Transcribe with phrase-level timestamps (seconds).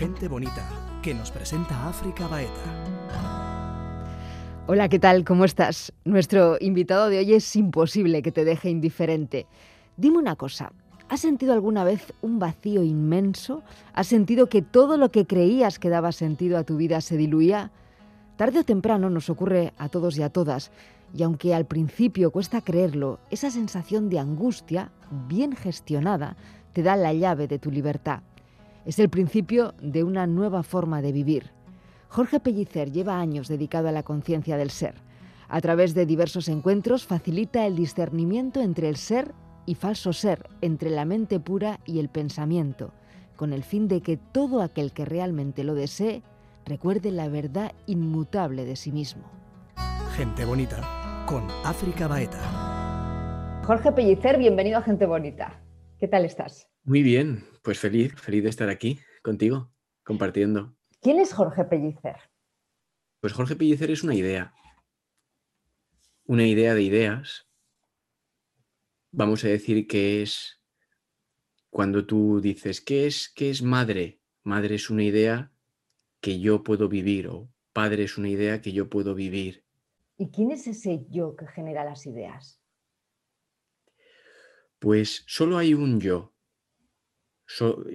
[0.00, 0.66] Gente Bonita,
[1.02, 2.86] que nos presenta África Baeta.
[4.66, 5.24] Hola, ¿qué tal?
[5.24, 5.92] ¿Cómo estás?
[6.06, 9.46] Nuestro invitado de hoy es imposible que te deje indiferente.
[9.98, 10.72] Dime una cosa,
[11.10, 13.62] ¿has sentido alguna vez un vacío inmenso?
[13.92, 17.70] ¿Has sentido que todo lo que creías que daba sentido a tu vida se diluía?
[18.36, 20.72] Tarde o temprano nos ocurre a todos y a todas,
[21.12, 24.92] y aunque al principio cuesta creerlo, esa sensación de angustia,
[25.28, 26.38] bien gestionada,
[26.72, 28.22] te da la llave de tu libertad.
[28.84, 31.50] Es el principio de una nueva forma de vivir.
[32.08, 34.94] Jorge Pellicer lleva años dedicado a la conciencia del ser.
[35.48, 39.32] A través de diversos encuentros facilita el discernimiento entre el ser
[39.66, 42.92] y falso ser, entre la mente pura y el pensamiento,
[43.36, 46.22] con el fin de que todo aquel que realmente lo desee
[46.64, 49.24] recuerde la verdad inmutable de sí mismo.
[50.16, 53.60] Gente Bonita con África Baeta.
[53.64, 55.60] Jorge Pellicer, bienvenido a Gente Bonita.
[55.98, 56.69] ¿Qué tal estás?
[56.82, 59.70] Muy bien, pues feliz, feliz de estar aquí contigo,
[60.02, 60.76] compartiendo.
[61.00, 62.16] ¿Quién es Jorge Pellicer?
[63.20, 64.54] Pues Jorge Pellicer es una idea,
[66.24, 67.46] una idea de ideas.
[69.12, 70.62] Vamos a decir que es
[71.68, 74.20] cuando tú dices, ¿qué es, qué es madre?
[74.42, 75.52] Madre es una idea
[76.20, 79.64] que yo puedo vivir o padre es una idea que yo puedo vivir.
[80.16, 82.60] ¿Y quién es ese yo que genera las ideas?
[84.78, 86.34] Pues solo hay un yo.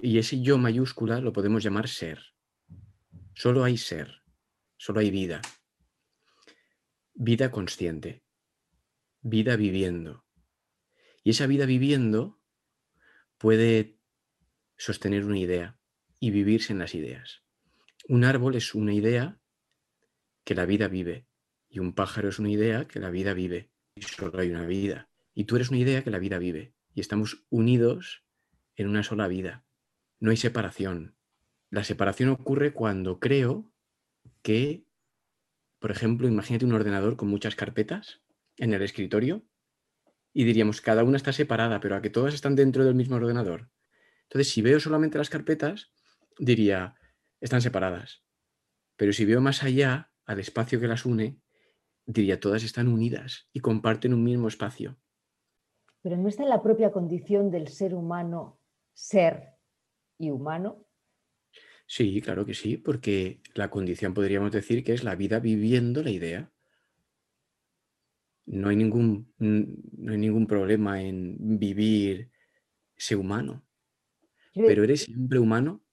[0.02, 2.20] Y ese yo mayúscula lo podemos llamar ser.
[3.34, 4.24] Solo hay ser.
[4.78, 5.42] Solo hay vida.
[7.14, 8.24] Vida consciente.
[9.22, 10.26] Vida viviendo.
[11.24, 12.40] Y esa vida viviendo
[13.38, 14.00] puede
[14.78, 15.80] sostener una idea
[16.20, 17.44] y vivirse en las ideas.
[18.08, 19.40] Un árbol es una idea
[20.44, 21.28] que la vida vive
[21.70, 25.10] y un pájaro es una idea que la vida vive y solo hay una vida.
[25.34, 28.25] Y tú eres una idea que la vida vive y estamos unidos
[28.76, 29.66] en una sola vida.
[30.20, 31.16] No hay separación.
[31.70, 33.72] La separación ocurre cuando creo
[34.42, 34.86] que,
[35.80, 38.22] por ejemplo, imagínate un ordenador con muchas carpetas
[38.58, 39.44] en el escritorio
[40.34, 43.70] y diríamos, cada una está separada, pero a que todas están dentro del mismo ordenador.
[44.24, 45.92] Entonces, si veo solamente las carpetas,
[46.38, 46.96] diría,
[47.40, 48.24] están separadas.
[48.98, 51.40] Pero si veo más allá, al espacio que las une,
[52.06, 54.98] diría, todas están unidas y comparten un mismo espacio
[56.06, 58.60] pero ¿no está en la propia condición del ser humano
[58.96, 59.60] ser
[60.18, 60.88] y humano?
[61.88, 66.10] Sí, claro que sí, porque la condición podríamos decir que es la vida viviendo la
[66.10, 66.52] idea.
[68.48, 72.32] No hay ningún, no hay ningún problema en vivir
[72.98, 73.66] ser humano.
[74.54, 75.84] Pero ¿eres siempre humano?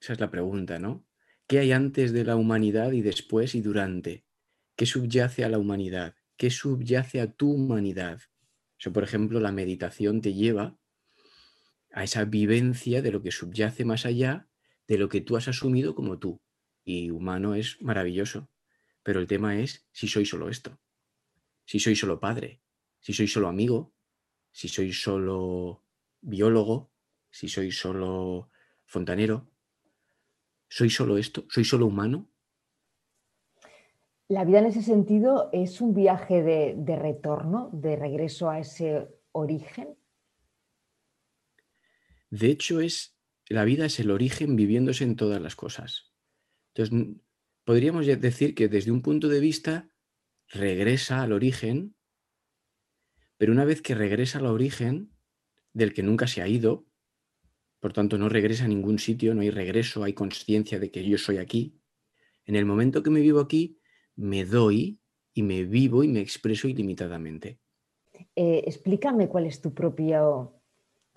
[0.00, 1.06] Esa es la pregunta, ¿no?
[1.46, 4.24] ¿Qué hay antes de la humanidad y después y durante?
[4.76, 6.14] ¿Qué subyace a la humanidad?
[6.36, 8.20] ¿Qué subyace a tu humanidad?
[8.78, 10.78] Eso, por ejemplo, la meditación te lleva
[11.92, 14.48] a esa vivencia de lo que subyace más allá
[14.86, 16.40] de lo que tú has asumido como tú.
[16.84, 18.48] Y humano es maravilloso.
[19.02, 20.78] Pero el tema es si soy solo esto.
[21.64, 22.62] Si soy solo padre,
[23.00, 23.92] si soy solo amigo,
[24.50, 25.84] si soy solo
[26.20, 26.90] biólogo,
[27.30, 28.50] si soy solo
[28.86, 29.50] fontanero.
[30.68, 31.46] ¿Soy solo esto?
[31.48, 32.28] ¿Soy solo humano?
[34.28, 39.96] La vida en ese sentido es un viaje de, retorno, de regreso a ese origen.
[42.30, 43.18] De hecho, es
[43.48, 46.12] la vida es el origen viviéndose en todas las cosas.
[46.74, 47.16] Entonces,
[47.64, 49.88] podríamos decir que desde un punto de vista
[50.48, 51.96] regresa al origen,
[53.36, 55.12] pero una vez que regresa al origen,
[55.72, 56.86] del que nunca se ha ido,
[57.80, 61.16] por tanto no regresa a ningún sitio, no hay regreso, hay conciencia de que yo
[61.18, 61.78] soy aquí.
[62.44, 63.78] En el momento que me vivo aquí,
[64.16, 65.00] me doy
[65.32, 67.60] y me vivo y me expreso ilimitadamente.
[68.34, 70.57] Eh, explícame cuál es tu propio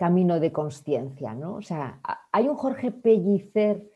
[0.02, 1.54] camino de conciencia, ¿no?
[1.54, 2.00] O sea,
[2.32, 3.88] ¿hay un Jorge Pellicer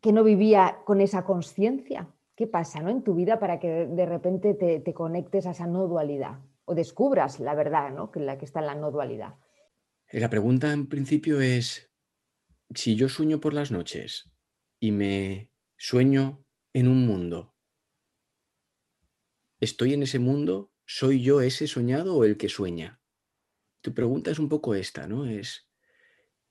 [0.00, 2.06] que no vivía con esa conciencia?
[2.36, 2.88] ¿Qué pasa ¿no?
[2.88, 7.40] en tu vida para que de repente te, conectes a esa no dualidad o descubras
[7.40, 8.12] la verdad ¿no?
[8.12, 9.34] que, la que está en la no dualidad?
[10.12, 11.90] La pregunta en principio es,
[12.72, 14.30] si yo sueño por las noches
[14.78, 17.52] y me sueño en un mundo
[19.58, 20.72] ¿Estoy en ese mundo?
[20.86, 23.01] ¿Soy yo ese soñado o el que sueña?
[23.82, 25.26] Tu pregunta es un poco esta, ¿no?
[25.26, 25.68] Es,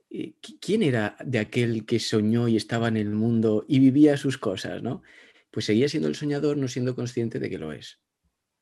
[0.09, 4.37] eh, ¿quién era de aquel que soñó y estaba en el mundo y vivía sus
[4.37, 5.01] cosas, ¿no?
[5.49, 8.01] Pues seguía siendo el soñador no siendo consciente de que lo es,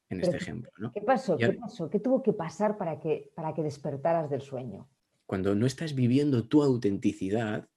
[0.10, 0.92] en este ejemplo, ¿no?
[0.92, 1.38] ¿Qué pasó?
[1.38, 1.90] ¿Qué pasó?
[1.90, 4.88] ¿Qué tuvo que pasar para que, para que despertaras del sueño?
[5.26, 7.68] Cuando no estás viviendo tu autenticidad,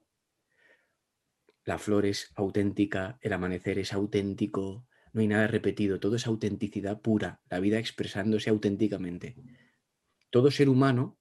[1.64, 7.00] la flor es auténtica, el amanecer es auténtico, no hay nada repetido, todo es autenticidad
[7.00, 9.36] pura, la vida expresándose auténticamente.
[10.32, 11.18] Todo ser humano,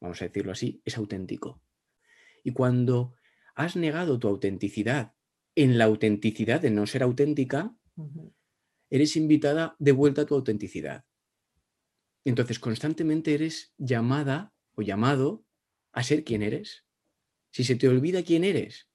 [0.00, 1.60] vamos a decirlo así, es auténtico.
[2.44, 3.16] Y cuando
[3.56, 5.14] has negado tu autenticidad
[5.56, 7.76] en la autenticidad de no ser auténtica,
[8.88, 11.04] eres invitada de vuelta a tu autenticidad.
[12.24, 15.44] Entonces, constantemente eres llamada o llamado
[15.90, 16.86] a ser quien eres.
[17.50, 18.88] Si se te olvida quién eres,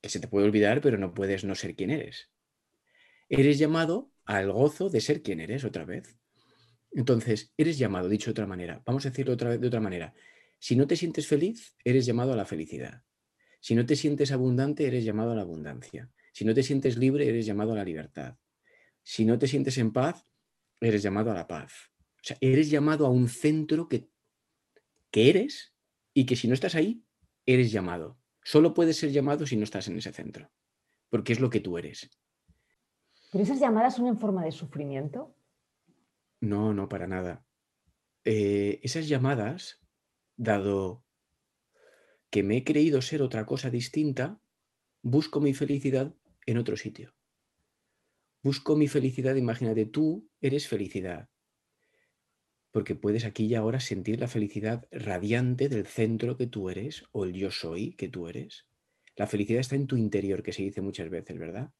[0.00, 2.30] que se te puede olvidar, pero no puedes no ser quien eres.
[3.28, 6.16] Eres llamado al gozo de ser quien eres otra vez.
[6.92, 10.14] Entonces, eres llamado, dicho de otra manera, vamos a decirlo otra de otra manera.
[10.58, 13.02] Si no te sientes feliz, eres llamado a la felicidad.
[13.60, 16.10] Si no te sientes abundante, eres llamado a la abundancia.
[16.32, 18.36] Si no te sientes libre, eres llamado a la libertad.
[19.02, 20.26] Si no te sientes en paz,
[20.80, 21.72] eres llamado a la paz.
[22.16, 24.08] O sea, eres llamado a un centro que,
[25.10, 25.74] que eres
[26.14, 27.04] y que si no estás ahí,
[27.46, 28.18] eres llamado.
[28.42, 30.50] Solo puedes ser llamado si no estás en ese centro,
[31.10, 32.10] porque es lo que tú eres.
[33.30, 35.37] ¿Pero esas llamadas son en forma de sufrimiento?
[36.40, 37.44] No, no, para nada.
[38.24, 39.80] Eh, esas llamadas,
[40.36, 41.04] dado
[42.30, 44.40] que me he creído ser otra cosa distinta,
[45.02, 46.14] busco mi felicidad
[46.46, 47.14] en otro sitio.
[48.42, 51.28] Busco mi felicidad, imagínate, tú eres felicidad,
[52.70, 57.24] porque puedes aquí y ahora sentir la felicidad radiante del centro que tú eres o
[57.24, 58.66] el yo soy que tú eres.
[59.16, 61.72] La felicidad está en tu interior, que se dice muchas veces, ¿verdad?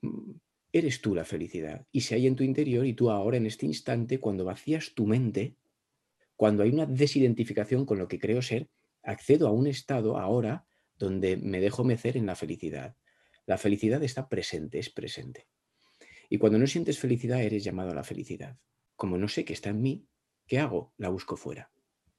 [0.00, 0.32] Mm,
[0.72, 3.66] eres tú la felicidad y se hay en tu interior y tú ahora en este
[3.66, 5.56] instante, cuando vacías tu mente,
[6.36, 8.68] cuando hay una desidentificación con lo que creo ser,
[9.02, 10.66] accedo a un estado ahora
[10.98, 12.96] donde me dejo mecer en la felicidad.
[13.46, 15.48] La felicidad está presente, es presente.
[16.28, 18.56] Y cuando no sientes felicidad, eres llamado a la felicidad.
[18.96, 20.06] Como no sé que está en mí,
[20.46, 20.92] ¿qué hago?
[20.96, 21.72] La busco fuera.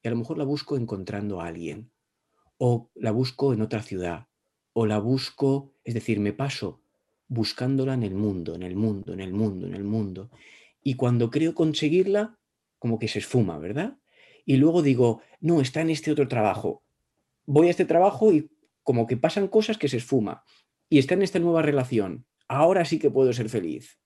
[0.04, 1.92] Y a lo mejor la busco encontrando a alguien,
[2.58, 4.28] o la busco en otra ciudad,
[4.74, 6.82] o la busco, es decir, me paso
[7.32, 10.30] buscándola en el mundo, en el mundo, en el mundo, en el mundo.
[10.84, 12.38] Y cuando creo conseguirla,
[12.78, 13.98] como que se esfuma, ¿verdad?
[14.46, 16.84] Y luego digo, no, está en este otro trabajo.
[17.46, 18.52] Voy a este trabajo y
[18.84, 20.44] como que pasan cosas que se esfuma
[20.90, 22.26] y está en esta nueva relación.
[22.50, 23.98] Ahora sí que puedo ser feliz.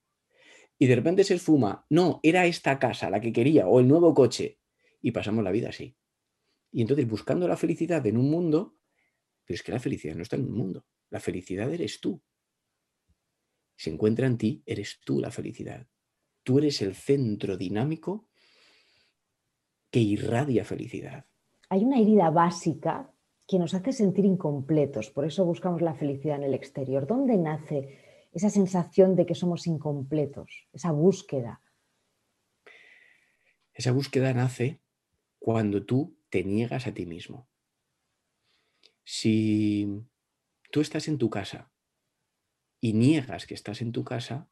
[0.77, 1.83] Y de repente se esfuma.
[1.89, 4.59] No, era esta casa la que quería o el nuevo coche.
[5.01, 5.97] Y pasamos la vida así.
[6.71, 8.77] Y entonces buscando la felicidad en un mundo,
[9.45, 10.85] pero es que la felicidad no está en un mundo.
[11.09, 12.21] La felicidad eres tú.
[13.75, 15.87] Se encuentra en ti, eres tú la felicidad.
[16.43, 18.27] Tú eres el centro dinámico
[19.89, 21.25] que irradia felicidad.
[21.69, 23.11] Hay una herida básica
[23.47, 27.05] que nos hace sentir incompletos, por eso buscamos la felicidad en el exterior.
[27.07, 31.61] ¿Dónde nace esa sensación de que somos incompletos, esa búsqueda?
[33.73, 34.81] Esa búsqueda nace
[35.39, 37.47] cuando tú te niegas a ti mismo.
[39.03, 39.87] Si
[40.71, 41.71] tú estás en tu casa
[42.85, 44.47] y niegas que estás en tu casa,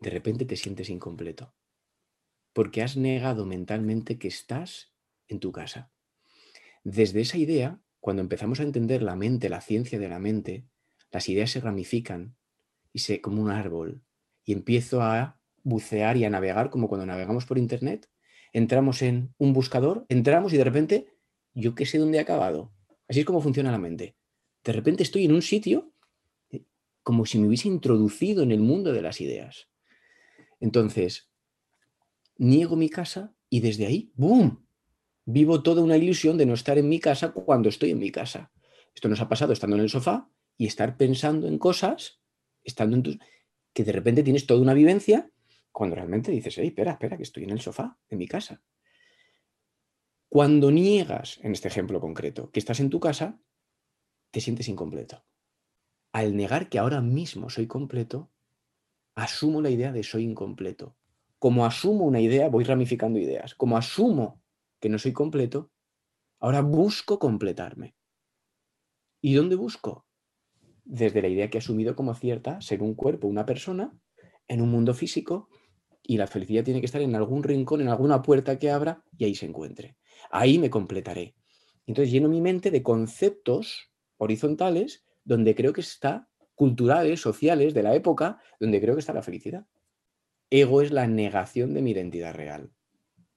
[0.00, 1.54] de repente te sientes incompleto,
[2.52, 4.92] porque has negado mentalmente que estás
[5.28, 5.92] en tu casa.
[6.82, 10.66] Desde esa idea, cuando empezamos a entender la mente, la ciencia de la mente,
[11.12, 12.34] las ideas se ramifican
[12.92, 14.02] y se como un árbol
[14.44, 18.10] y empiezo a bucear y a navegar como cuando navegamos por internet,
[18.52, 21.06] entramos en un buscador, entramos y de repente
[21.54, 22.72] yo qué sé dónde he acabado.
[23.06, 24.16] Así es como funciona la mente.
[24.64, 25.94] De repente estoy en un sitio
[27.02, 29.68] como si me hubiese introducido en el mundo de las ideas.
[30.60, 31.30] Entonces,
[32.36, 34.66] niego mi casa y desde ahí, ¡boom!
[35.24, 38.52] vivo toda una ilusión de no estar en mi casa cuando estoy en mi casa.
[38.94, 42.20] Esto nos ha pasado estando en el sofá y estar pensando en cosas,
[42.64, 43.20] estando en
[43.72, 45.30] que de repente tienes toda una vivencia
[45.70, 48.62] cuando realmente dices, hey, espera, espera, que estoy en el sofá, en mi casa.
[50.28, 53.40] Cuando niegas, en este ejemplo concreto, que estás en tu casa,
[54.30, 55.24] te sientes incompleto.
[56.12, 58.30] Al negar que ahora mismo soy completo,
[59.14, 60.96] asumo la idea de soy incompleto.
[61.38, 63.54] Como asumo una idea, voy ramificando ideas.
[63.54, 64.42] Como asumo
[64.80, 65.70] que no soy completo,
[66.40, 67.94] ahora busco completarme.
[69.20, 70.06] ¿Y dónde busco?
[70.84, 73.96] Desde la idea que he asumido como cierta ser un cuerpo, una persona,
[74.48, 75.48] en un mundo físico,
[76.02, 79.24] y la felicidad tiene que estar en algún rincón, en alguna puerta que abra, y
[79.24, 79.96] ahí se encuentre.
[80.30, 81.36] Ahí me completaré.
[81.86, 87.94] Entonces lleno mi mente de conceptos horizontales donde creo que está, culturales, sociales, de la
[87.94, 89.64] época, donde creo que está la felicidad.
[90.50, 92.72] Ego es la negación de mi identidad real.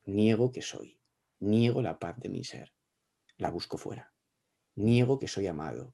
[0.06, 1.00] Niego que soy.
[1.40, 2.74] Niego la paz de mi ser,
[3.38, 4.12] la busco fuera.
[4.74, 5.94] Niego que soy amado,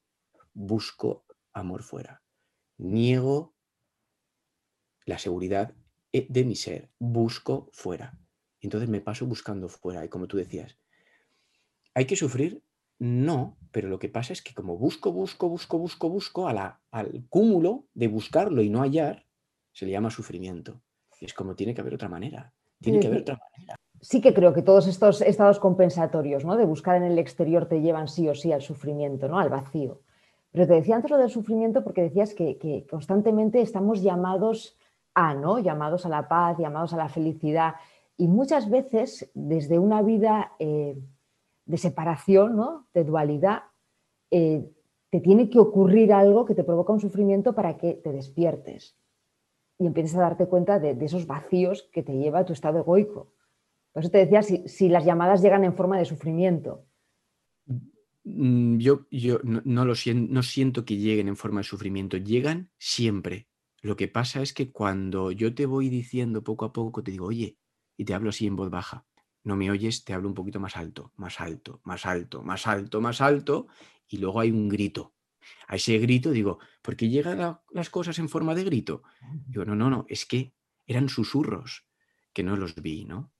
[0.54, 2.22] busco amor fuera.
[2.78, 3.54] Niego
[5.04, 5.74] la seguridad
[6.14, 8.18] eh, de mi ser, busco fuera.
[8.62, 10.02] Entonces me paso buscando fuera.
[10.02, 10.78] Y como tú decías,
[11.92, 12.62] ¿hay que sufrir?
[13.00, 16.80] No, pero lo que pasa es que como busco, busco, busco, busco, busco, a la,
[16.90, 19.24] al cúmulo de buscarlo y no hallar,
[19.72, 20.82] se le llama sufrimiento.
[21.18, 22.52] Es como tiene que haber otra manera.
[22.78, 23.76] Tiene que haber otra manera.
[24.00, 26.56] sí que creo que todos estos estados compensatorios, ¿no?
[26.56, 29.38] De buscar en el exterior te llevan sí o sí al sufrimiento, ¿no?
[29.38, 30.02] Al vacío.
[30.52, 34.76] Pero te decía antes lo del sufrimiento porque decías que, constantemente estamos llamados
[35.14, 35.58] a, ¿no?
[35.58, 37.74] Llamados a la paz, llamados a la felicidad.
[38.18, 40.98] Y muchas veces, desde una vida eh,
[41.70, 42.88] de separación, ¿no?
[42.92, 43.62] De dualidad,
[44.30, 44.68] eh,
[45.10, 48.96] te tiene que ocurrir algo que te provoca un sufrimiento para que te despiertes
[49.78, 53.32] y empieces a darte cuenta de, esos vacíos que te lleva a tu estado egoico.
[53.92, 56.86] Por eso te decía si, las llamadas llegan en forma de sufrimiento.
[58.24, 62.70] Mm, yo, yo no, lo siento, no siento que lleguen en forma de sufrimiento, llegan
[62.78, 63.48] siempre.
[63.80, 67.26] Lo que pasa es que cuando yo te voy diciendo poco a poco, te digo,
[67.26, 67.56] oye,
[67.96, 69.06] y te hablo así en voz baja,
[69.42, 73.00] no me oyes, te hablo un poquito más alto, más alto, más alto, más alto,
[73.00, 73.66] más alto,
[74.08, 75.14] y luego hay un grito.
[75.66, 79.02] A ese grito digo, ¿por qué llegan las cosas en forma de grito?
[79.46, 80.52] Digo, no, no, no, es que
[80.86, 81.86] eran susurros
[82.32, 83.32] que no los vi, ¿no?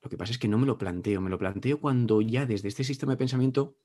[0.00, 2.68] Lo que pasa es que no me lo planteo, me lo planteo cuando ya desde
[2.68, 3.76] este sistema de pensamiento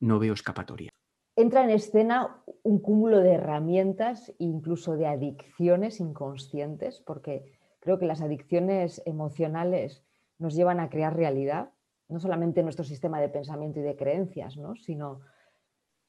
[0.00, 0.90] no veo escapatoria.
[1.34, 8.20] Entra en escena un cúmulo de herramientas, incluso de adicciones inconscientes, porque creo que las
[8.20, 10.04] adicciones emocionales
[10.42, 11.70] nos llevan a crear realidad,
[12.08, 14.76] no solamente nuestro sistema de pensamiento y de creencias, ¿no?
[14.76, 15.20] sino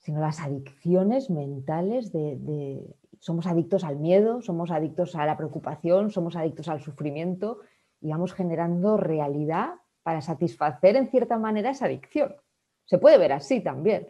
[0.03, 2.83] sino las adicciones mentales de,
[3.19, 7.61] somos adictos al miedo, somos adictos a la preocupación, somos adictos al sufrimiento
[8.01, 12.35] y vamos generando realidad para satisfacer en cierta manera esa adicción.
[12.83, 14.09] Se puede ver así también.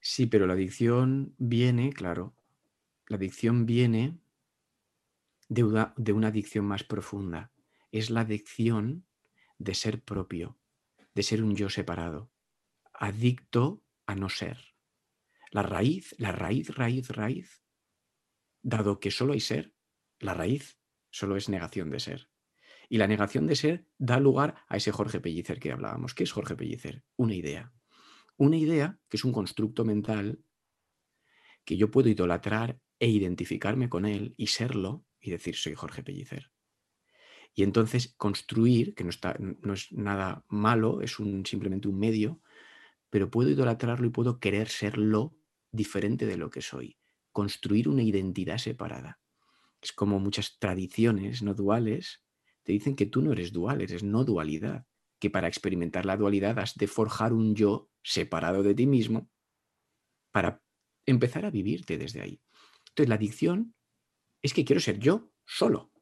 [0.00, 2.34] Sí, pero la adicción viene, claro,
[3.08, 4.18] la adicción viene
[5.48, 7.50] de una, de una adicción más profunda.
[7.94, 9.06] Es la adicción
[9.56, 10.58] de ser propio,
[11.14, 12.32] de ser un yo separado,
[12.92, 14.74] adicto a no ser.
[15.52, 17.62] La raíz, la raíz, raíz, raíz,
[18.62, 19.76] dado que solo hay ser,
[20.18, 20.76] la raíz
[21.10, 22.30] solo es negación de ser.
[22.88, 26.14] Y la negación de ser da lugar a ese Jorge Pellicer que hablábamos.
[26.14, 27.04] ¿Qué es Jorge Pellicer?
[27.14, 27.72] Una idea.
[28.36, 30.42] Una idea que es un constructo mental
[31.64, 36.53] que yo puedo idolatrar e identificarme con él y serlo y decir soy Jorge Pellicer.
[37.54, 42.40] Y entonces construir, que no, está, no es nada malo, es simplemente un medio,
[43.10, 45.36] pero puedo idolatrarlo y puedo querer serlo
[45.70, 46.98] diferente de lo que soy,
[47.32, 49.20] construir una identidad separada.
[49.80, 52.24] Es como muchas tradiciones no duales
[52.64, 54.86] te dicen que tú no eres dual, eres no dualidad,
[55.20, 59.30] que para experimentar la dualidad has de forjar un yo separado de ti mismo
[60.32, 60.62] para
[61.06, 62.40] empezar a vivirte desde ahí.
[62.88, 63.74] Entonces la adicción
[64.42, 65.92] es que quiero ser yo solo,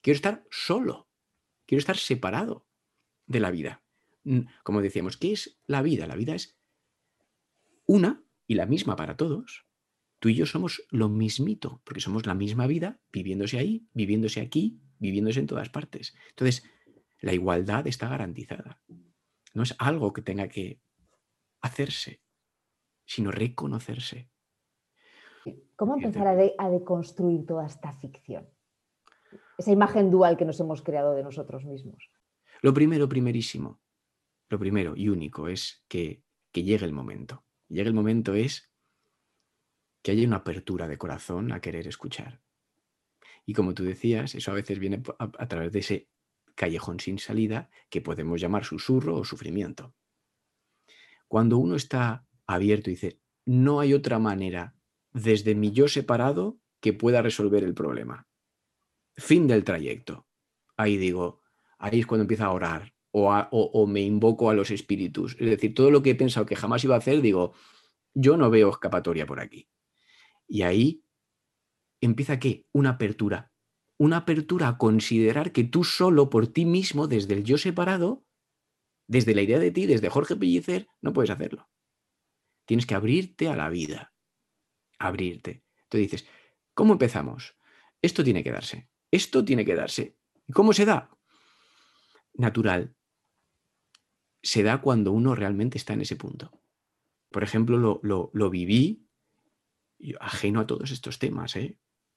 [0.00, 1.08] quiero estar solo,
[1.66, 2.66] quiero estar separado
[3.26, 3.82] de la vida.
[4.62, 6.06] Como decíamos, ¿qué es la vida?
[6.06, 6.58] La vida es
[7.86, 9.66] una y la misma para todos,
[10.18, 14.80] tú y yo somos lo mismito, porque somos la misma vida, viviéndose ahí, viviéndose aquí,
[14.98, 16.14] viviéndose en todas partes.
[16.30, 16.64] Entonces,
[17.20, 18.80] la igualdad está garantizada.
[19.54, 20.80] No es algo que tenga que
[21.60, 22.20] hacerse,
[23.04, 24.30] sino reconocerse.
[25.76, 28.48] ¿Cómo empezar a, deconstruir toda esta ficción?
[29.58, 32.10] Esa imagen dual que nos hemos creado de nosotros mismos.
[32.62, 33.80] Lo primero, primerísimo,
[34.48, 36.22] lo primero y único es que,
[36.52, 38.72] llegue el momento llega el momento es
[40.02, 42.40] que haya una apertura de corazón a querer escuchar.
[43.46, 46.08] Y como tú decías, eso a veces viene a, través de ese
[46.54, 49.94] callejón sin salida que podemos llamar susurro o sufrimiento.
[51.28, 54.74] Cuando uno está abierto y dice, no hay otra manera
[55.12, 58.27] desde mi yo separado que pueda resolver el problema.
[59.18, 60.28] Fin del trayecto.
[60.76, 61.42] Ahí digo,
[61.78, 65.36] ahí es cuando empieza a orar, o, me invoco a los espíritus.
[65.40, 67.52] Es decir, todo lo que he pensado que jamás iba a hacer, digo,
[68.14, 69.68] yo no veo escapatoria por aquí.
[70.46, 71.04] Y ahí
[72.00, 72.66] empieza qué?
[72.72, 73.52] Una apertura.
[73.96, 78.24] Una apertura a considerar que tú solo por ti mismo, desde el yo separado,
[79.08, 81.68] desde la idea de ti, desde Jorge Pellicer, no puedes hacerlo.
[82.66, 84.14] Tienes que abrirte a la vida.
[85.00, 85.64] Abrirte.
[85.84, 86.28] Entonces dices,
[86.74, 87.56] ¿cómo empezamos?
[88.00, 88.88] Esto tiene que darse.
[89.10, 90.16] Esto tiene que darse.
[90.52, 91.10] ¿Cómo se da?
[92.34, 92.94] Natural,
[94.42, 96.50] se da cuando uno realmente está en ese punto.
[97.30, 99.06] Por ejemplo, lo, viví
[100.20, 101.76] ajeno a todos estos temas, ¿eh?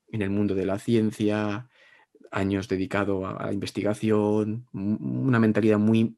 [0.10, 1.70] en el mundo de la ciencia,
[2.32, 6.18] años dedicado a la investigación, una mentalidad muy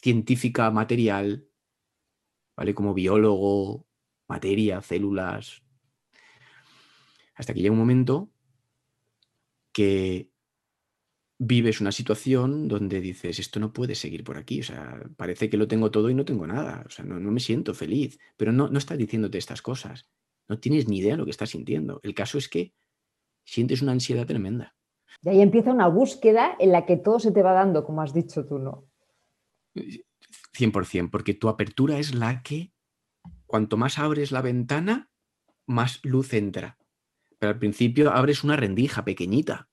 [0.00, 1.48] científica, material,
[2.56, 2.74] ¿vale?
[2.74, 3.86] Como biólogo,
[4.28, 5.62] materia, células.
[7.34, 8.33] Hasta que llega un momento
[9.74, 10.30] que
[11.38, 15.56] vives una situación donde dices, esto no puede seguir por aquí, o sea, parece que
[15.56, 18.68] lo tengo todo y no tengo nada, o sea, no, me siento feliz, pero no,
[18.68, 20.08] no estás diciéndote estas cosas,
[20.48, 22.00] no tienes ni idea de lo que estás sintiendo.
[22.02, 22.72] El caso es que
[23.44, 24.74] sientes una ansiedad tremenda.
[25.22, 28.14] Y ahí empieza una búsqueda en la que todo se te va dando, como has
[28.14, 28.86] dicho tú, ¿no?
[29.74, 32.72] 100%, porque tu apertura es la que,
[33.46, 35.10] cuanto más abres la ventana,
[35.66, 36.78] más luz entra.
[37.48, 39.68] Al principio abres una rendija pequeñita,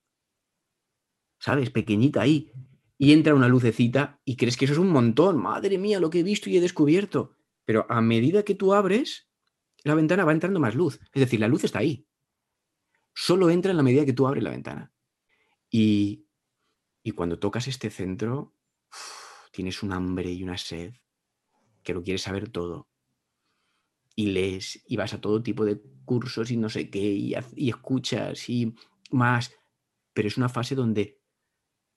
[1.40, 1.70] ¿sabes?
[1.70, 2.52] Pequeñita ahí.
[2.98, 5.42] Y entra una lucecita y crees que eso es un montón.
[5.42, 7.36] Madre mía, lo que he visto y he descubierto.
[7.66, 9.28] Pero a medida que tú abres,
[9.84, 11.00] la ventana va entrando más luz.
[11.12, 12.08] Es decir, la luz está ahí.
[13.14, 14.94] Solo entra en la medida que tú abres la ventana.
[15.70, 16.28] Y,
[17.16, 18.54] cuando tocas este centro,
[19.52, 20.94] tienes un hambre y una sed
[21.84, 22.90] que lo quieres saber todo.
[24.16, 27.34] Y lees y vas a todo tipo de cursos y no sé qué, y,
[27.70, 28.76] escuchas y
[29.10, 29.54] más.
[30.14, 31.22] Pero es una fase donde,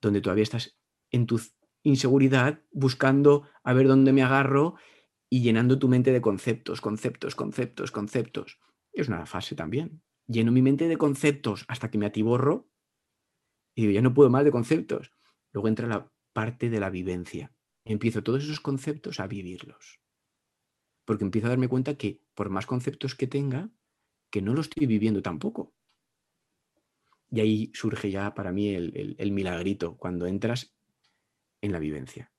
[0.01, 0.79] donde todavía estás
[1.11, 1.41] en tu
[1.83, 4.77] inseguridad buscando a ver dónde me agarro
[5.29, 8.59] y llenando tu mente de conceptos, conceptos, conceptos, conceptos.
[8.93, 10.03] Es una fase también.
[10.27, 12.71] Lleno mi mente de conceptos hasta que me atiborro
[13.75, 15.13] y digo, ya no puedo más de conceptos.
[15.53, 17.53] Luego entra la parte de la vivencia.
[17.85, 20.01] Empiezo todos esos conceptos a vivirlos.
[21.05, 23.71] Porque empiezo a darme cuenta que por más conceptos que tenga,
[24.31, 25.75] que no lo estoy viviendo tampoco.
[27.31, 30.77] Y ahí surge ya para mí el, el milagrito, cuando entras
[31.61, 32.33] en la vivencia.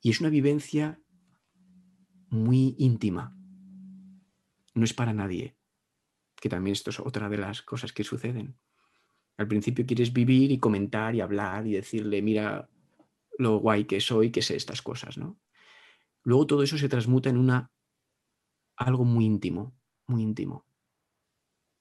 [0.00, 1.00] Y es una vivencia
[2.28, 3.36] muy íntima.
[4.74, 5.56] No es para nadie.
[6.36, 8.58] Que también esto es otra de las cosas que suceden.
[9.36, 12.68] Al principio quieres vivir y comentar y hablar y decirle, mira
[13.38, 15.40] lo guay que soy, que sé estas cosas, ¿no?
[16.22, 17.72] Luego todo eso se transmuta en una
[18.76, 19.76] algo muy íntimo,
[20.06, 20.66] muy íntimo,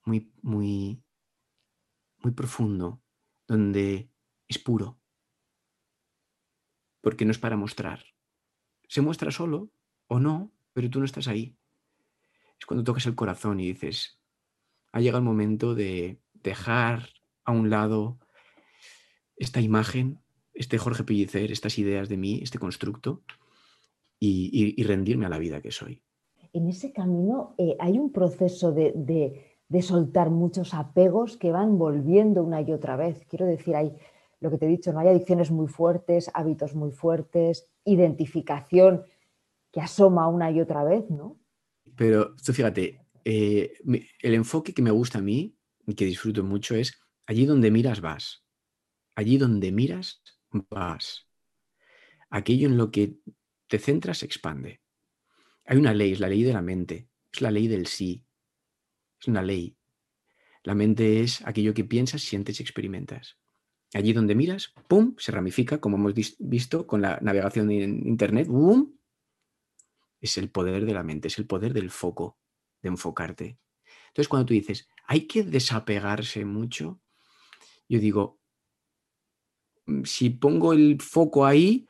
[0.05, 1.03] muy, muy,
[2.19, 3.01] muy profundo,
[3.47, 4.09] donde
[4.47, 4.99] es puro,
[7.01, 8.05] porque no es para mostrar.
[8.87, 9.71] Se muestra solo
[10.07, 11.57] o no, pero tú no estás ahí.
[12.59, 14.19] Es cuando tocas el corazón y dices,
[14.91, 17.09] ha llegado el momento de dejar
[17.43, 18.19] a un lado
[19.35, 20.21] esta imagen,
[20.53, 23.23] este Jorge Pellicer, estas ideas de mí, este constructo,
[24.19, 26.01] y, rendirme a la vida que soy.
[26.53, 29.49] En ese camino eh, hay un proceso de,
[29.81, 33.25] soltar muchos apegos que van volviendo una y otra vez.
[33.27, 33.95] Quiero decir, hay
[34.39, 39.03] lo que te he dicho, no hay adicciones muy fuertes, hábitos muy fuertes, identificación
[39.71, 41.39] que asoma una y otra vez, ¿no?
[41.95, 43.73] Pero tú fíjate, eh,
[44.21, 45.55] el enfoque que me gusta a mí
[45.87, 48.43] y que disfruto mucho es Allí donde miras vas.
[49.15, 50.21] Allí donde miras
[50.69, 51.27] vas.
[52.29, 53.17] Aquello en lo que
[53.67, 54.81] te centras expande.
[55.65, 58.25] Hay una ley, es la ley de la mente, es la ley del sí.
[59.19, 59.77] Es una ley.
[60.63, 63.37] La mente es aquello que piensas, sientes y experimentas.
[63.93, 68.93] Allí donde miras, ¡pum!, se ramifica, como hemos visto con la navegación en Internet, ¡pum!
[70.19, 72.39] Es el poder de la mente, es el poder del foco,
[72.81, 73.59] de enfocarte.
[74.07, 77.01] Entonces, cuando tú dices, hay que desapegarse mucho,
[77.87, 78.39] yo digo,
[79.85, 81.87] mm, si pongo el foco ahí,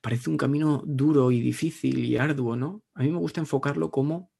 [0.00, 2.82] parece un camino duro y difícil y arduo, ¿no?
[2.94, 4.32] A mí me gusta enfocarlo como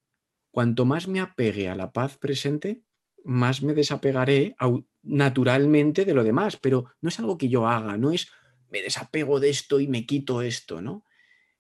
[0.51, 2.83] cuanto más me apegue a la paz presente,
[3.25, 4.57] más me desapegaré
[5.03, 8.31] naturalmente de lo demás, pero no es algo que yo haga, no es
[8.71, 11.05] me desapego de esto y me quito esto, ¿no?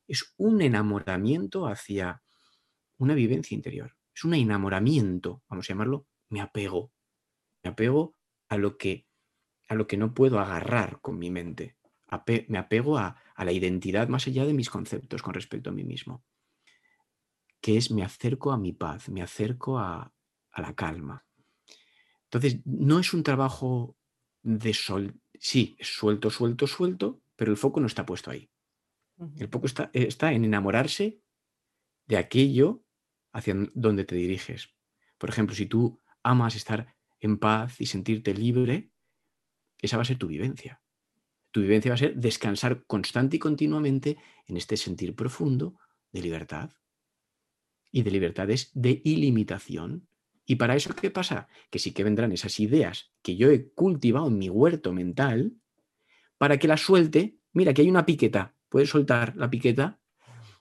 [0.06, 2.22] Es un enamoramiento hacia
[2.98, 6.92] una vivencia interior, es un enamoramiento, vamos a llamarlo, me apego,
[7.62, 8.16] me apego
[8.48, 9.06] a lo que
[9.68, 11.76] a lo que no puedo agarrar con mi mente.
[12.48, 16.24] me apego a, la identidad más allá de mis conceptos con respecto a mí mismo,
[17.60, 20.12] que es me acerco a mi paz, me acerco a,
[20.56, 21.24] la calma.
[22.24, 23.96] Entonces, no es un trabajo
[24.42, 28.50] de sol, sí, suelto, suelto, suelto, pero el foco no está puesto ahí.
[29.36, 31.20] El foco está, está en enamorarse
[32.06, 32.82] de aquello
[33.32, 34.74] hacia donde te diriges.
[35.16, 38.90] Por ejemplo, si tú amas estar en paz y sentirte libre,
[39.80, 40.80] esa va a ser tu vivencia.
[41.50, 45.78] Tu vivencia va a ser descansar constante y continuamente en este sentir profundo
[46.12, 46.70] de libertad.
[47.90, 50.08] Y de libertad es de ilimitación.
[50.44, 51.48] Y para eso, ¿qué pasa?
[51.70, 55.54] Que sí que vendrán esas ideas que yo he cultivado en mi huerto mental
[56.36, 57.38] para que las suelte.
[57.52, 58.54] Mira, que hay una piqueta.
[58.68, 60.00] Puedes soltar la piqueta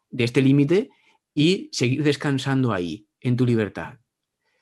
[0.09, 0.89] de este límite
[1.33, 3.99] y seguir descansando ahí, en tu libertad.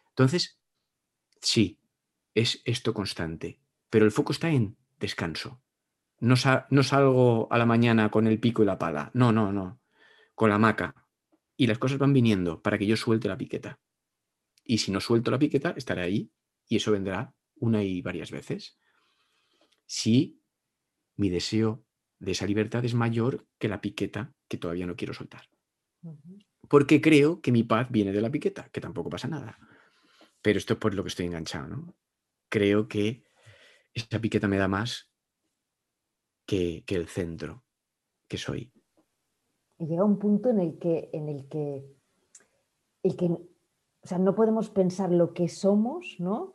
[0.09, 0.59] Entonces,
[1.39, 1.79] sí,
[2.33, 3.59] es esto constante
[3.95, 5.61] pero el foco está en descanso.
[6.19, 9.81] No, salgo a la mañana con el pico y la pala, no, no, no,
[10.33, 10.95] con la maca.
[11.57, 13.79] Y las cosas van viniendo para que yo suelte la piqueta.
[14.63, 16.31] Y si no suelto la piqueta, estaré ahí
[16.67, 18.77] y eso vendrá una y varias veces.
[19.85, 20.41] Si
[21.15, 21.85] mi deseo
[22.19, 25.49] de esa libertad es mayor que la piqueta que todavía no quiero soltar.
[26.67, 29.59] Porque creo que mi paz viene de la piqueta, que tampoco pasa nada.
[30.41, 31.95] Pero esto es por lo que estoy enganchado, ¿no?
[32.49, 33.23] Creo que
[33.93, 35.11] esa piqueta me da más
[36.45, 37.63] que, el centro
[38.27, 38.71] que soy.
[39.77, 41.85] Y llega un punto en el que, en el que,
[43.03, 46.53] el que o sea, no podemos pensar lo que somos, ¿no?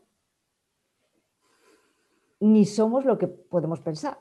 [2.39, 4.19] Ni somos lo que podemos pensar.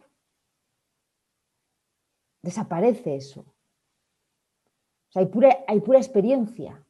[2.41, 3.41] Desaparece eso.
[3.41, 6.83] O sea, hay pura, hay pura experiencia.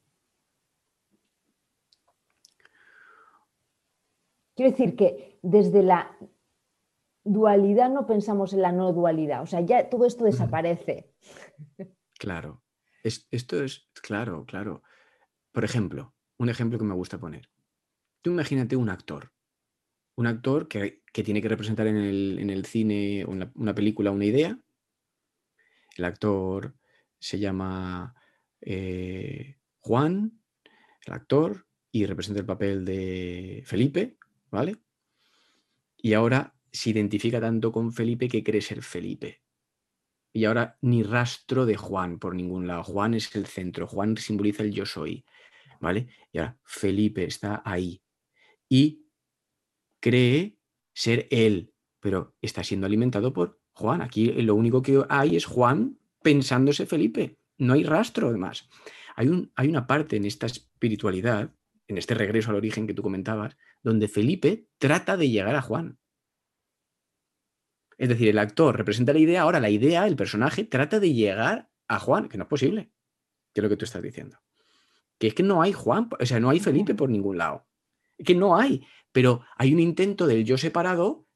[4.56, 6.18] Quiero decir que desde la
[7.30, 11.14] dualidad no pensamos en la no dualidad, o sea, ya todo esto desaparece.
[12.18, 12.64] Claro,
[13.04, 14.84] esto es, claro, claro.
[15.52, 17.50] Por ejemplo, un ejemplo que me gusta poner.
[18.22, 19.32] Tú imagínate un actor,
[20.16, 24.60] un actor que, tiene que representar en el, cine una, una, película una idea.
[25.96, 26.76] El actor
[27.20, 28.16] se llama
[28.62, 30.42] eh, Juan,
[31.06, 34.18] el actor, y representa el papel de Felipe,
[34.52, 34.78] ¿vale?
[35.98, 39.42] Y ahora se identifica tanto con Felipe que cree ser Felipe.
[40.32, 42.84] Y ahora ni rastro de Juan por ningún lado.
[42.84, 45.26] Juan es el centro, Juan simboliza el yo soy,
[45.80, 46.08] ¿vale?
[46.32, 48.02] Y ahora Felipe está ahí
[48.70, 49.08] y
[50.00, 50.58] cree
[50.94, 54.02] ser él, pero está siendo alimentado por Juan.
[54.02, 57.38] Aquí lo único que hay es Juan pensándose Felipe.
[57.58, 58.70] No hay rastro, además.
[59.16, 61.54] Hay, un, hay una parte en esta espiritualidad,
[61.88, 65.98] en este regreso al origen que tú comentabas, donde Felipe trata de llegar a Juan.
[68.00, 71.70] Es decir, el actor representa la idea, ahora la idea, el personaje, trata de llegar
[71.90, 72.94] a Juan, que no es posible,
[73.54, 74.40] que es lo que tú estás diciendo.
[75.18, 77.68] Que es que no hay Juan, o sea, no hay Felipe por ningún lado.
[78.26, 81.28] que no hay, pero hay un intento del yo separado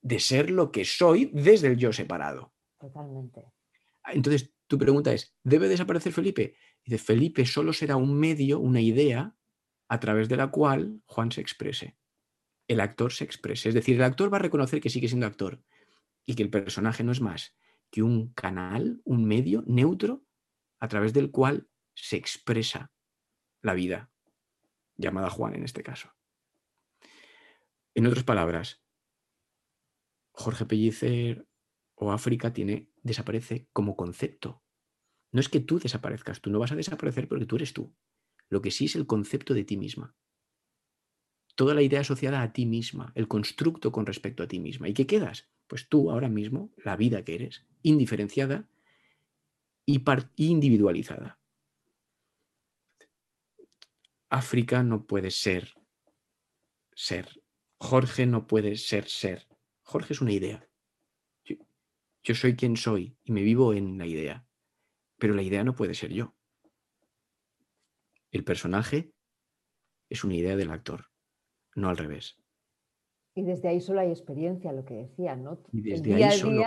[0.00, 2.52] de ser lo que soy desde el yo separado.
[2.78, 3.52] Totalmente.
[4.06, 6.56] Entonces, tu pregunta es, ¿debe desaparecer Felipe?
[6.84, 9.36] Dice, Felipe solo será un medio, una idea,
[9.88, 11.96] a través de la cual Juan se exprese.
[12.68, 13.68] El actor se exprese.
[13.68, 15.62] Es decir, el actor va a reconocer que sigue siendo actor
[16.26, 17.56] y que el personaje no es más
[17.90, 20.24] que un canal, un medio neutro
[20.80, 22.92] a través del cual se expresa
[23.62, 24.10] la vida,
[24.96, 26.12] llamada Juan en este caso.
[27.94, 28.82] En otras palabras,
[30.32, 31.48] Jorge Pellicer
[31.94, 34.62] o África tiene, desaparece como concepto.
[35.32, 37.94] No es que tú desaparezcas, tú no vas a desaparecer porque tú eres tú.
[38.48, 40.14] Lo que sí es el concepto de ti misma.
[41.54, 44.88] Toda la idea asociada a ti misma, el constructo con respecto a ti misma.
[44.88, 45.48] ¿Y qué quedas?
[45.66, 48.68] Pues tú ahora mismo, la vida que eres, indiferenciada
[49.84, 50.02] y
[50.36, 51.38] individualizada.
[54.28, 55.76] África no puede ser
[56.96, 57.42] ser.
[57.78, 59.46] Jorge no puede ser ser.
[59.82, 60.68] Jorge es una idea.
[62.24, 64.44] Yo soy quien soy y me vivo en la idea,
[65.16, 66.34] pero la idea no puede ser yo.
[68.32, 69.12] El personaje
[70.08, 71.12] es una idea del actor,
[71.76, 72.36] no al revés.
[73.36, 75.62] Y desde ahí solo hay experiencia, lo que decía, ¿no?
[75.70, 76.62] Y desde, ahí, solo,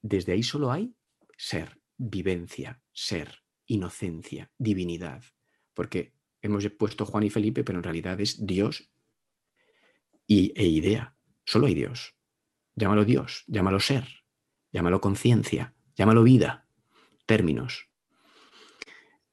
[0.00, 0.96] desde ahí solo hay
[1.36, 5.22] ser, vivencia, ser, inocencia, divinidad.
[5.74, 8.90] Porque hemos puesto Juan y Felipe, pero en realidad es Dios
[10.26, 11.14] y, e idea.
[11.44, 12.16] Solo hay Dios.
[12.74, 14.08] Llámalo Dios, llámalo ser,
[14.72, 16.66] llámalo conciencia, llámalo vida.
[17.26, 17.90] Términos.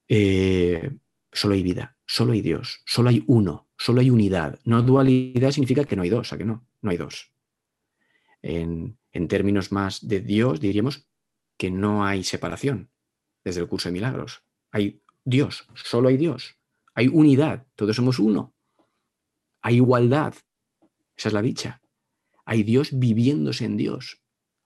[0.10, 0.92] Eh,
[1.32, 4.60] solo hay vida, solo hay Dios, solo hay uno, solo hay unidad.
[4.64, 6.68] No dualidad significa que no hay dos, ¿a que no?
[6.82, 7.32] No hay dos.
[8.42, 11.08] En, en términos más de Dios, diríamos
[11.58, 12.90] que no hay separación
[13.44, 14.44] desde el curso de milagros.
[14.72, 16.58] Hay Dios, solo hay Dios.
[16.94, 18.54] Hay unidad, todos somos uno.
[19.62, 20.34] Hay igualdad,
[21.16, 21.82] esa es la dicha
[22.46, 24.22] hay Dios viviéndose en Dios,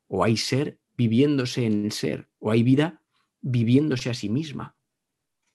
[0.07, 3.01] o hay ser viviéndose en el ser, o hay vida
[3.41, 4.75] viviéndose a sí misma.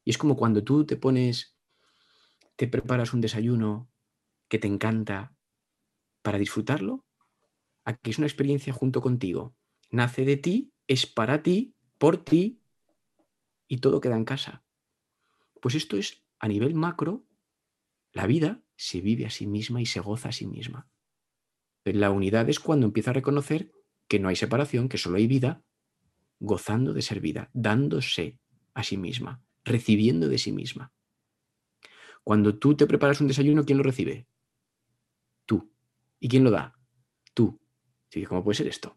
[0.04, 1.53] Y es como cuando tú te pones,
[2.56, 3.90] te preparas un desayuno
[4.48, 5.34] que te encanta
[6.22, 7.04] para disfrutarlo,
[7.84, 9.54] aquí es una experiencia junto contigo.
[9.90, 12.60] Nace de ti, es para ti, por ti,
[13.68, 14.64] y todo queda en casa.
[15.60, 17.26] Pues esto es a nivel macro,
[18.12, 20.88] la vida se vive a sí misma y se goza a sí misma.
[21.84, 23.72] La unidad es cuando empieza a reconocer
[24.08, 25.62] que no hay separación, que solo hay vida,
[26.38, 28.38] gozando de ser vida, dándose
[28.74, 30.92] a sí misma, recibiendo de sí misma.
[32.24, 34.26] Cuando tú te preparas un desayuno, ¿quién lo recibe?
[35.44, 35.72] Tú.
[36.18, 36.78] ¿Y quién lo da?
[37.34, 37.60] Tú.
[38.28, 38.96] ¿Cómo puede ser esto?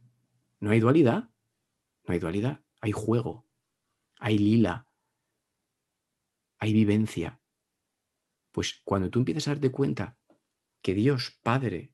[0.60, 1.30] ¿No hay dualidad?
[2.06, 2.64] No hay dualidad.
[2.82, 3.46] Hay juego.
[4.20, 4.88] Hay lila.
[6.58, 7.42] Hay vivencia.
[8.52, 10.18] Pues cuando tú empiezas a darte cuenta
[10.82, 11.94] que Dios Padre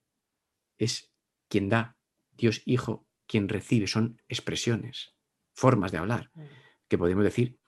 [0.77, 1.11] es
[1.49, 1.97] quien da,
[2.31, 5.15] Dios Hijo quien recibe, son expresiones,
[5.53, 6.41] formas de hablar, mm.
[6.87, 7.59] que podemos decir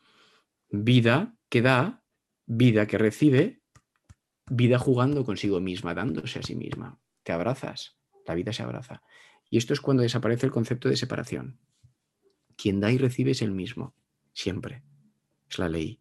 [0.69, 2.04] vida que da,
[2.46, 3.62] vida que recibe,
[4.50, 7.00] vida jugando consigo misma, dándose a sí misma.
[7.24, 9.02] Te abrazas la vida se abraza.
[9.50, 11.60] Y esto es cuando desaparece el concepto de separación.
[12.58, 13.94] Quien da y recibe es el mismo,
[14.34, 14.84] siempre.
[15.50, 16.00] Es la ley.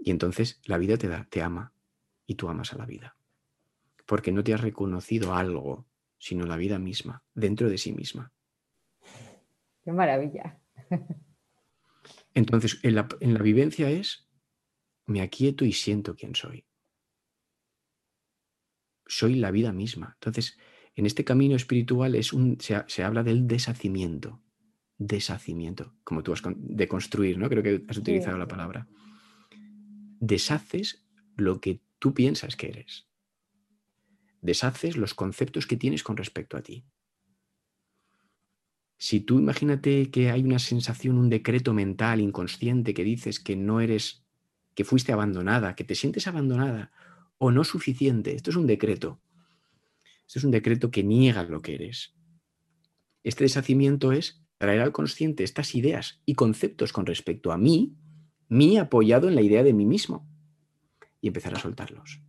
[0.00, 1.72] Y entonces la vida te da, te ama
[2.26, 3.16] y tú amas a la vida.
[4.06, 5.86] Porque no te has reconocido algo,
[6.18, 8.32] sino la vida misma, dentro de sí misma.
[9.84, 10.60] Qué maravilla.
[12.34, 14.28] Entonces, en la, en la vivencia es,
[15.06, 16.64] me aquieto y siento quién soy.
[19.06, 20.12] Soy la vida misma.
[20.14, 20.58] Entonces,
[20.94, 24.42] en este camino espiritual es un, se, habla del deshacimiento.
[24.98, 27.48] Deshacimiento, como tú has de construir, ¿no?
[27.48, 28.86] Creo que has utilizado la palabra.
[30.20, 31.04] Deshaces
[31.36, 33.08] lo que tú piensas que eres.
[34.40, 36.84] Deshaces los conceptos que tienes con respecto a ti.
[38.98, 43.80] Si tú imagínate que hay una sensación, un decreto mental inconsciente que dices que no
[43.80, 44.24] eres,
[44.74, 46.92] que fuiste abandonada, que te sientes abandonada
[47.38, 49.20] o no suficiente, esto es un decreto.
[50.26, 52.14] Esto es un decreto que niega lo que eres.
[53.22, 57.96] Este deshacimiento es traer al consciente estas ideas y conceptos con respecto a mí,
[58.48, 60.28] mí apoyado en la idea de mí mismo,
[61.20, 62.20] y empezar a soltarlos.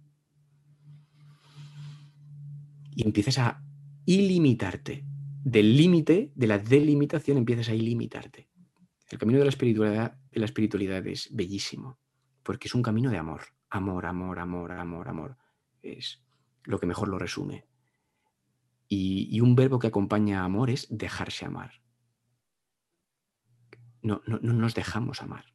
[2.95, 3.63] Y empiezas a
[4.05, 5.05] ilimitarte.
[5.43, 8.49] Del límite, de la delimitación, empiezas a ilimitarte.
[9.09, 11.99] El camino de la espiritualidad, de la espiritualidad es bellísimo,
[12.43, 13.41] porque es un camino de amor.
[13.69, 15.37] Amor, amor, amor, amor, amor.
[15.81, 16.23] Es
[16.63, 17.65] lo que mejor lo resume.
[18.87, 21.81] Y, un verbo que acompaña a amor es dejarse amar.
[24.01, 25.45] No, no, no nos dejamos amar.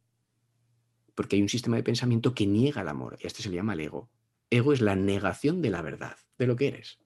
[1.14, 3.16] Porque hay un sistema de pensamiento que niega el amor.
[3.20, 4.10] Y este se le llama el ego.
[4.50, 6.98] Ego es la negación de la verdad, de lo que eres.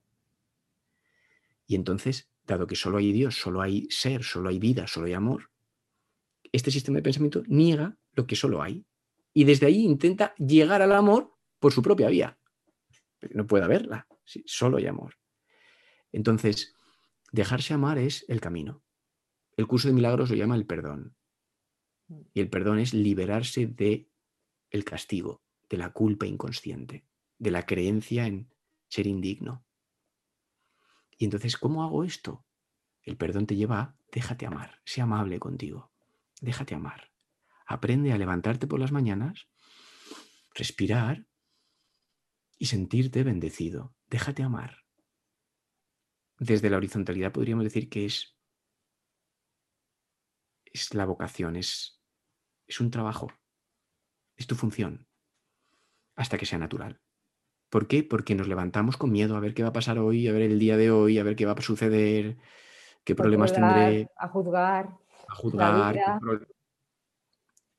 [1.66, 5.12] Y entonces, dado que solo hay Dios, solo hay ser, solo hay vida, solo hay
[5.12, 5.52] amor,
[6.52, 8.84] este sistema de pensamiento niega lo que solo hay.
[9.32, 12.38] Y desde ahí intenta llegar al amor por su propia vía.
[13.30, 14.06] no puede haberla,
[14.46, 15.16] solo hay amor.
[16.10, 16.74] Entonces,
[17.30, 18.82] dejarse amar es el camino.
[19.56, 21.14] El curso de milagros lo llama el perdón.
[22.34, 24.10] Y el perdón es liberarse de
[24.70, 27.06] el castigo, de la culpa inconsciente,
[27.38, 28.52] de la creencia en
[28.88, 29.64] ser indigno.
[31.16, 32.44] Y entonces, ¿cómo hago esto?
[33.02, 35.90] El perdón te lleva a déjate amar, sé amable contigo,
[36.40, 37.11] déjate amar.
[37.66, 39.48] Aprende a levantarte por las mañanas,
[40.54, 41.26] respirar
[42.58, 43.94] y sentirte bendecido.
[44.08, 44.82] Déjate amar
[46.42, 48.36] desde la horizontalidad podríamos decir que es,
[50.64, 52.02] es la vocación, es,
[52.66, 53.32] es un trabajo,
[54.36, 55.06] es tu función,
[56.16, 57.00] hasta que sea natural.
[57.70, 58.02] ¿Por qué?
[58.02, 60.58] Porque nos levantamos con miedo a ver qué va a pasar hoy, a ver el
[60.58, 62.36] día de hoy, a ver qué va a suceder,
[63.04, 64.08] qué problemas tendré.
[64.16, 64.98] A juzgar.
[65.28, 65.96] A juzgar.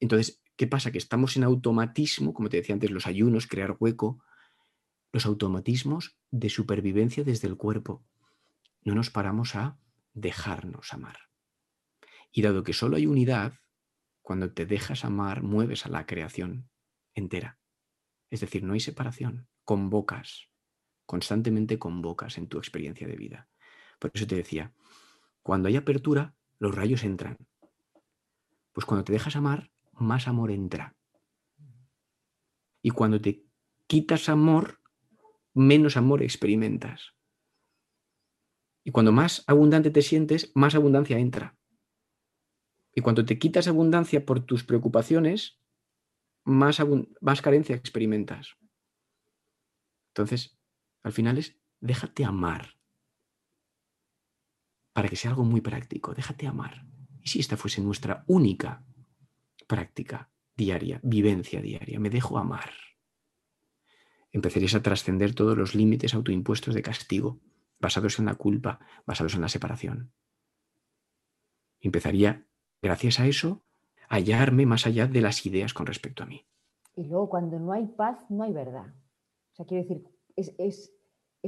[0.04, 0.92] Entonces, ¿qué pasa?
[0.92, 4.22] Que estamos en automatismo, como te decía antes, los ayunos, crear hueco,
[5.14, 8.04] los automatismos de supervivencia desde el cuerpo
[8.82, 9.80] no nos paramos a
[10.14, 11.30] dejarnos amar.
[12.34, 13.54] Y dado que solo hay unidad,
[14.22, 16.70] cuando te dejas amar, mueves a la creación
[17.16, 17.58] entera.
[18.30, 20.50] Es decir, no hay separación, convocas,
[21.06, 23.48] constantemente convocas en tu experiencia de vida.
[24.00, 24.74] Por eso te decía,
[25.44, 27.38] cuando hay apertura, los rayos entran.
[28.74, 30.96] Pues cuando te dejas amar, más amor entra.
[32.82, 33.46] Y cuando te
[33.88, 34.82] quitas amor,
[35.54, 37.14] menos amor experimentas.
[38.84, 41.58] Y cuando más abundante te sientes, más abundancia entra.
[42.94, 45.60] Y cuando te quitas abundancia por tus preocupaciones,
[46.44, 46.82] más,
[47.22, 48.56] más carencia experimentas.
[50.10, 50.60] Entonces,
[51.02, 52.78] al final es, déjate amar.
[54.94, 56.86] Para que sea algo muy práctico, déjate amar.
[57.22, 58.86] ¿Y si esta fuese nuestra única
[59.68, 62.00] práctica diaria, vivencia diaria?
[62.00, 62.72] Me dejo amar.
[64.32, 67.40] Empezarías a trascender todos los límites autoimpuestos de castigo
[67.80, 70.12] basados en la culpa, basados en la separación.
[71.82, 72.48] Empezaría,
[72.82, 73.66] gracias a eso,
[74.08, 76.46] a hallarme más allá de las ideas con respecto a mí.
[76.96, 78.94] Y luego, cuando no hay paz, no hay verdad.
[79.52, 80.04] O sea, quiero decir,
[80.36, 80.92] es,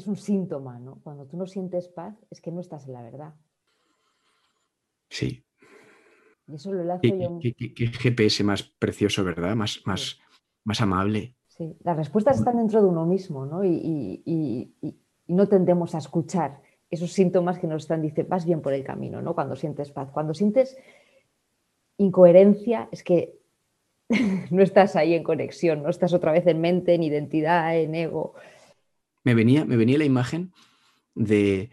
[0.05, 0.99] un síntoma, ¿no?
[1.03, 3.33] Cuando tú no sientes paz, es que no estás en la verdad.
[5.09, 5.45] Sí.
[6.47, 7.39] Y eso lo enlazo ¿Qué, yo...
[7.39, 9.55] ¿qué, GPS más precioso, ¿verdad?
[9.55, 10.19] Más, más,
[10.63, 11.35] más amable.
[11.47, 13.63] Sí, las respuestas están dentro de uno mismo, ¿no?
[13.63, 14.95] y, y
[15.27, 19.21] no tendemos a escuchar esos síntomas que nos están diciendo, vas bien por el camino,
[19.21, 19.33] ¿no?
[19.33, 20.09] Cuando sientes paz.
[20.11, 20.77] Cuando sientes
[21.97, 23.39] incoherencia, es que
[24.51, 28.35] no estás ahí en conexión, no estás otra vez en mente, en identidad, en ego.
[29.23, 30.51] Me venía, me venía la imagen
[31.15, 31.71] de,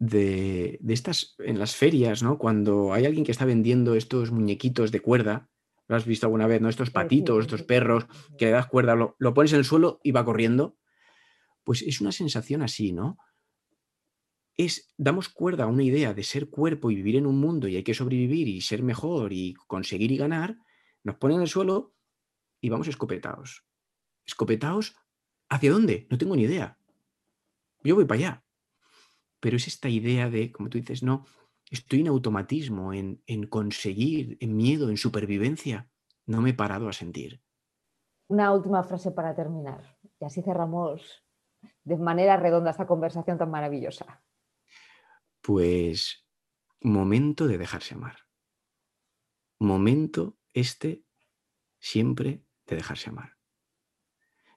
[0.00, 2.38] de, estas, en las ferias, ¿no?
[2.38, 5.48] Cuando hay alguien que está vendiendo estos muñequitos de cuerda,
[5.86, 6.68] lo has visto alguna vez, ¿no?
[6.68, 10.10] Estos patitos, estos perros, que le das cuerda, lo, lo pones en el suelo y
[10.10, 10.76] va corriendo
[11.62, 13.18] pues es una sensación así, ¿no?
[14.64, 17.76] es, damos cuerda a una idea de ser cuerpo y vivir en un mundo y
[17.76, 20.58] hay que sobrevivir y ser mejor y conseguir y ganar,
[21.02, 21.94] nos ponen en el suelo
[22.60, 23.64] y vamos escopetados.
[24.26, 24.96] ¿Escopetados
[25.48, 26.06] hacia dónde?
[26.10, 26.78] No tengo ni idea.
[27.82, 28.44] Yo voy para allá.
[29.40, 31.26] Pero es esta idea de, como tú dices, no,
[31.70, 35.88] estoy en automatismo, en, en conseguir, en miedo, en supervivencia.
[36.26, 37.42] No me he parado a sentir.
[38.28, 39.98] Una última frase para terminar.
[40.20, 41.24] Y así cerramos
[41.84, 44.22] de manera redonda esta conversación tan maravillosa.
[45.40, 46.26] Pues
[46.80, 48.16] momento de dejarse amar.
[49.58, 51.04] Momento este
[51.78, 53.36] siempre de dejarse amar.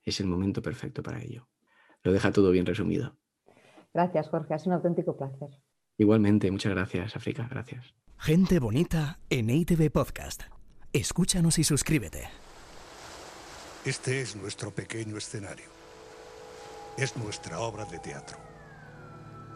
[0.03, 1.49] Es el momento perfecto para ello.
[2.03, 3.17] Lo deja todo bien resumido.
[3.93, 4.53] Gracias, Jorge.
[4.53, 5.49] Ha sido un auténtico placer.
[5.97, 7.47] Igualmente, muchas gracias, África.
[7.49, 7.93] Gracias.
[8.17, 10.43] Gente bonita en ITV Podcast.
[10.91, 12.29] Escúchanos y suscríbete.
[13.85, 15.65] Este es nuestro pequeño escenario.
[16.97, 18.37] Es nuestra obra de teatro.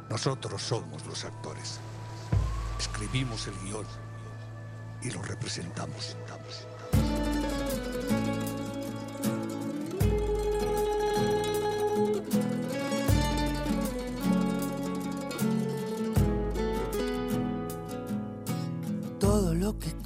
[0.10, 1.80] Nosotros somos los actores.
[2.80, 3.86] Escribimos el guion
[5.02, 6.18] y lo representamos.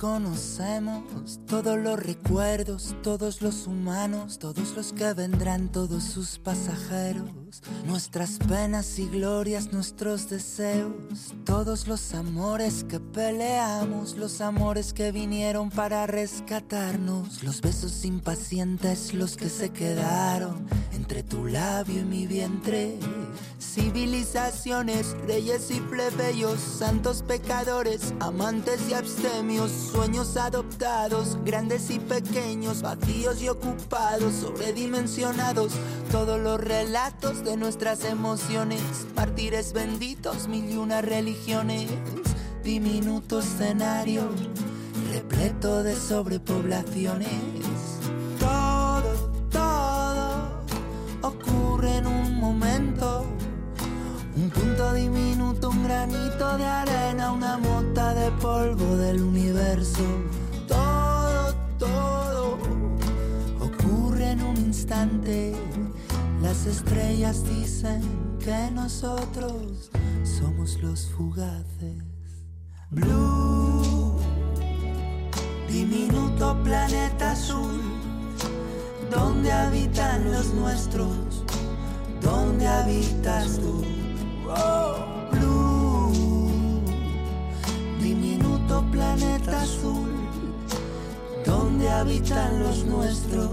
[0.02, 7.30] Conocemos todos los recuerdos, todos los humanos, todos los que vendrán, todos sus pasajeros,
[7.86, 15.70] nuestras penas y glorias, nuestros deseos, todos los amores que peleamos, los amores que vinieron
[15.70, 22.98] para rescatarnos, los besos impacientes, los que se quedaron entre tu labio y mi vientre,
[23.62, 33.42] civilizaciones, reyes y plebeyos, santos pecadores, amantes y abstemios sueños adoptados, grandes y pequeños, vacíos
[33.42, 35.74] y ocupados, sobredimensionados,
[36.12, 38.82] todos los relatos de nuestras emociones,
[39.16, 41.88] mártires benditos, mil y una religiones,
[42.64, 44.24] diminuto escenario,
[45.12, 47.30] repleto de sobrepoblaciones.
[54.94, 60.04] Diminuto, un granito de arena, una mota de polvo del universo.
[60.68, 62.58] Todo, todo
[63.60, 65.54] ocurre en un instante.
[66.42, 68.02] Las estrellas dicen
[68.40, 69.92] que nosotros
[70.24, 72.04] somos los fugaces.
[72.90, 74.18] Blue,
[75.70, 77.82] diminuto planeta azul,
[79.10, 81.46] donde habitan los nuestros,
[82.22, 84.01] donde habitas tú.
[85.32, 86.12] Blue,
[88.02, 90.10] diminuto planeta azul,
[91.46, 93.52] donde habitan los nuestros,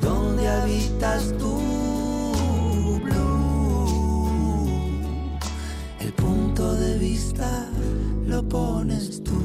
[0.00, 1.60] donde habitas tú.
[3.04, 4.68] Blue,
[6.00, 7.68] el punto de vista
[8.26, 9.38] lo pones tú.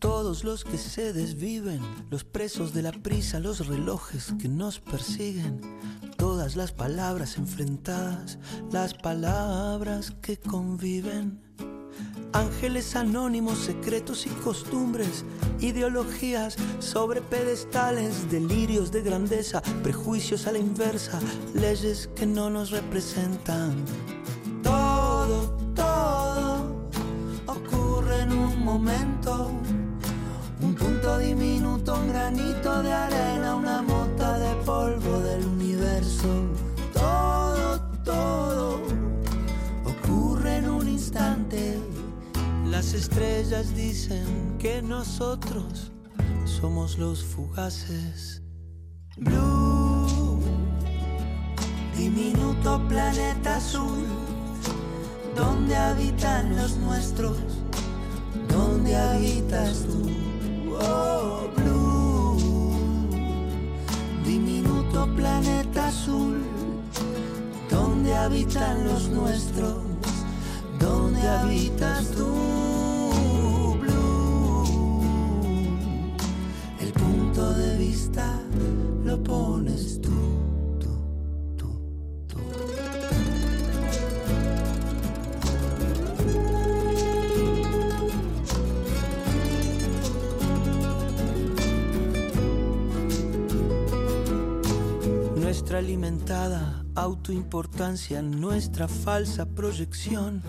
[0.00, 5.60] Todos los que se desviven, los presos de la prisa, los relojes que nos persiguen,
[6.56, 8.38] las palabras enfrentadas,
[8.70, 11.40] las palabras que conviven.
[12.32, 15.24] Ángeles anónimos, secretos y costumbres,
[15.60, 21.18] ideologías sobre pedestales, delirios de grandeza, prejuicios a la inversa,
[21.54, 23.84] leyes que no nos representan.
[24.62, 26.88] Todo, todo
[27.46, 29.50] ocurre en un momento
[42.90, 45.92] Las estrellas dicen que nosotros
[46.46, 48.40] somos los fugaces.
[49.18, 50.40] Blue,
[51.94, 54.06] diminuto planeta azul,
[55.36, 57.36] donde habitan los nuestros,
[58.48, 60.10] donde habitas tú
[60.80, 62.38] oh, blue,
[64.24, 66.42] diminuto planeta azul,
[67.68, 69.76] donde habitan los nuestros,
[70.80, 72.77] donde habitas tú,
[77.58, 78.40] de vista
[79.04, 80.28] lo pones tú.
[95.68, 100.42] nuestra alimentada autoimportancia, nuestra falsa proyección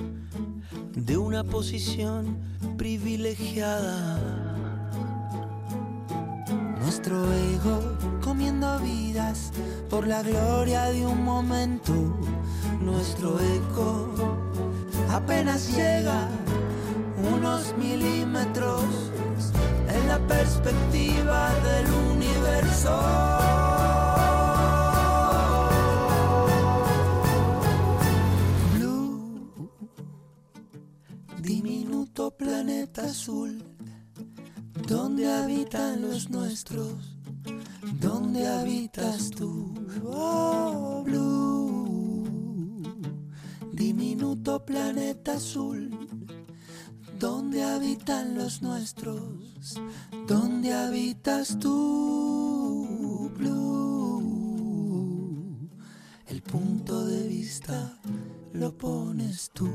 [0.96, 2.38] de una posición
[2.78, 4.69] privilegiada.
[7.00, 7.80] Nuestro ego
[8.22, 9.54] comiendo vidas
[9.90, 11.94] por la gloria de un momento
[12.82, 14.10] nuestro eco
[15.10, 16.28] apenas llega
[17.34, 18.84] unos milímetros
[19.88, 23.00] en la perspectiva del universo.
[28.76, 29.72] Blue,
[31.38, 33.69] diminuto planeta azul,
[34.90, 36.94] donde habitan los nuestros,
[38.02, 39.74] donde habitas tú.
[40.04, 42.26] Oh, blue,
[43.72, 46.10] diminuto planeta azul
[47.20, 49.76] ¿Dónde habitan los nuestros?
[50.26, 54.24] ¿Dónde habitas tú, Blue?
[56.28, 58.00] El punto de vista
[58.54, 59.70] lo pones tú.